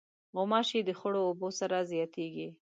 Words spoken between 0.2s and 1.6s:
غوماشې د خړو اوبو